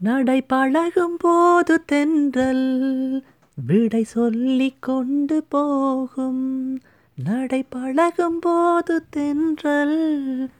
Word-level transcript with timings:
நடை 0.00 0.42
பழகும் 0.42 1.16
போது 1.18 1.84
தென்றல் 1.84 3.24
விடை 3.66 4.02
சொல்லி 4.04 4.74
கொண்டு 4.80 5.44
போகும். 5.48 6.80
நடை 7.24 7.64
பழகும் 7.68 8.38
போது 8.38 9.04
தென்றல் 9.10 10.50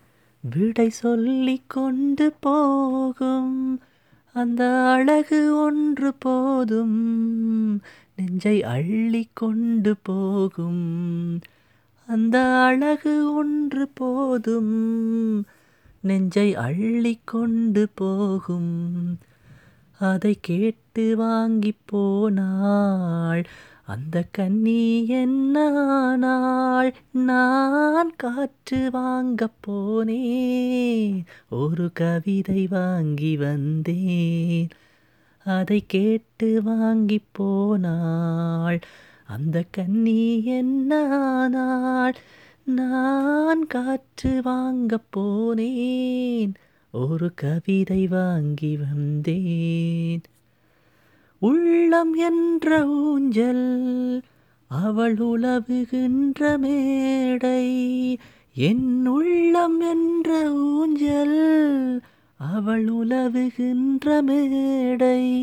விடை 0.40 0.88
சொல்லி 0.90 1.62
கொண்டு 1.66 2.32
போகும். 2.40 3.80
அந்த 4.32 4.90
அழகு 4.90 5.56
ஒன்று 5.56 6.14
போதும் 6.14 6.96
நெஞ்சை 8.16 8.62
அள்ளி 8.62 9.28
கொண்டு 9.32 9.96
போகும். 10.02 11.40
அந்த 12.06 12.38
அழகு 12.40 13.34
ஒன்று 13.34 13.88
போதும் 13.88 15.44
நெஞ்சை 16.08 16.54
அள்ளி 16.54 17.20
கொண்டு 17.24 17.88
போகும். 17.94 19.18
அதை 19.98 20.38
கேட்டு 20.40 21.16
வாங்கி 21.16 21.76
போனாள். 21.84 23.46
அந்த 23.86 24.24
கன்னி 24.30 25.06
என்னானாள்? 25.08 26.92
நான் 27.10 28.16
காற்று 28.16 28.90
வாங்கப் 28.90 29.70
போனேன். 29.70 31.24
ஒரு 31.48 31.90
கவிதை 31.92 32.66
வாங்கி 32.66 33.36
வந்தேன். 33.36 34.68
அதை 35.44 35.84
கேட்டு 35.86 36.62
வாங்கி 36.62 37.20
போனாள். 37.32 38.80
அந்த 39.26 39.64
கன்னி 39.70 40.44
என்னானாள்? 40.46 42.14
நான் 42.70 43.66
காற்று 43.66 44.40
வாங்க 44.42 44.98
போனேன். 45.16 46.52
ஒரு 46.90 47.32
கவிதை 47.34 48.06
வாங்கி 48.06 48.76
வந்தேன். 48.76 50.20
உள்ளம் 51.38 52.14
என்ற 52.14 52.86
ஊஞ்சல் 52.86 54.22
அவள் 54.66 55.16
உலவுகின்ற 55.16 56.58
மேடை. 56.58 58.18
என் 58.54 59.06
உள்ளம் 59.06 59.80
என்ற 59.80 60.52
ஊஞ்சல் 60.52 62.02
அவள் 62.36 62.88
உலவுகின்ற 62.88 64.22
மேடை. 64.22 65.36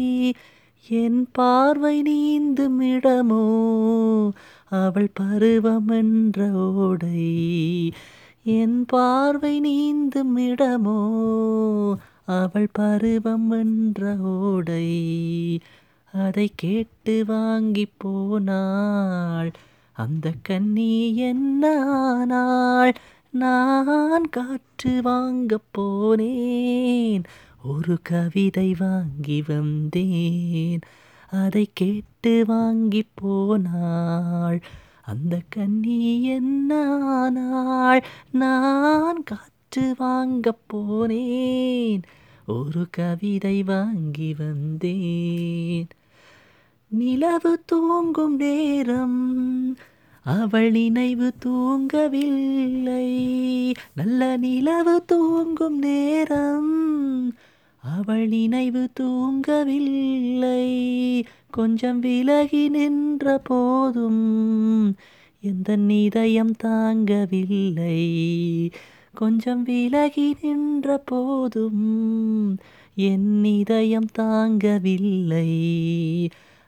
என் 0.87 1.27
பார்வை 1.31 2.01
நீந்தும் 2.01 2.79
இடமோ 2.79 3.73
அவள் 4.69 5.09
பருவம் 5.13 5.87
என்ற 5.87 6.51
ஓடை 6.51 7.93
என் 8.43 8.85
பார்வை 8.85 9.59
நீந்தும் 9.59 10.37
இடமோ? 10.37 11.97
அவள் 12.25 12.67
பருவம் 12.71 13.51
என்ற 13.51 14.15
ஓடை 14.15 15.59
அதை 16.13 16.51
கேட்டு 16.55 17.23
வாங்கி 17.27 17.87
போனாள். 17.97 19.51
அந்த 19.91 20.31
கன்னி 20.41 21.23
என்னானாள் 21.23 22.93
நான் 23.31 24.29
காற்று 24.29 25.01
வாங்க 25.01 25.59
போனேன். 25.77 27.23
ஒரு 27.63 27.97
கவிதை 28.01 28.75
வாங்கி 28.79 29.43
வந்தேன். 29.47 30.79
அதை 31.43 31.69
கேட்டு 31.73 32.43
வாங்கி 32.47 33.07
போனாள். 33.13 34.61
அந்த 35.01 35.41
கன்னி 35.49 36.29
என்னானாள்? 36.33 38.03
நான் 38.31 39.23
காற்று 39.23 39.95
வாங்க 39.97 40.57
போனேன். 40.73 42.01
ஒரு 42.47 42.87
கவிதை 42.91 43.63
வாங்கி 43.63 44.35
வந்தேன். 44.37 45.87
நிலவு 46.87 47.63
தூங்கும் 47.65 48.35
நேரம் 48.35 49.77
அவள் 50.23 50.71
நினைவு 50.71 51.33
தூங்கவில்லை. 51.45 53.05
நல்ல 53.95 54.37
நிலவு 54.37 55.05
தூங்கும் 55.05 55.77
நேரம் 55.77 56.73
அவள் 57.85 58.27
நினைவு 58.27 58.89
தூங்கவில்லை. 58.99 60.63
கொஞ்சம் 61.49 61.99
விலகி 61.99 62.69
நின்ற 62.69 63.41
போதும் 63.43 64.95
எந்த 65.41 65.77
நிதயம் 65.77 66.53
தாங்கவில்லை. 66.63 67.99
கொஞ்சம் 69.13 69.63
விலகி 69.63 70.35
நின்ற 70.41 70.97
போதும் 71.05 72.57
என் 72.95 73.43
இதயம் 73.43 74.07
தாங்கவில்லை. 74.19 75.49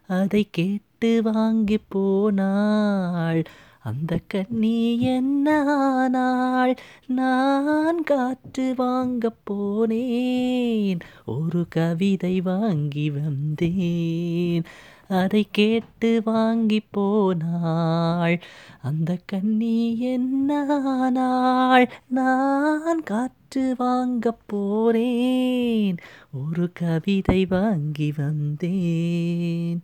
அதை 0.07 0.47
கேட்டு 0.51 1.21
வாங்கி 1.23 1.77
போனாள். 1.87 3.43
அந்த 3.87 4.19
கன்னி 4.27 4.77
என்னானாள் 5.07 6.73
நான் 7.07 8.03
காற்று 8.03 8.73
வாங்க 8.77 9.31
போனேன் 9.49 10.99
ஒரு 11.25 11.61
கவிதை 11.69 12.35
வாங்கி 12.41 13.07
வந்தேன் 13.09 14.65
அதை 15.09 15.43
கேட்டு 15.51 16.21
வாங்கி 16.25 16.79
போனாள். 16.91 18.37
அந்த 18.81 19.11
கன்னி 19.25 19.77
என்னானாள் 20.07 21.87
நான் 22.09 23.03
காற்று 23.03 23.65
வாங்க 23.77 24.37
போனேன் 24.53 25.97
ஒரு 26.43 26.67
கவிதை 26.73 27.45
வாங்கி 27.45 28.09
வந்தேன். 28.17 29.79